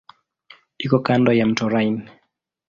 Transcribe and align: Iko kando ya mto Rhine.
Iko 0.85 0.97
kando 1.05 1.31
ya 1.37 1.45
mto 1.47 1.65
Rhine. 1.73 2.05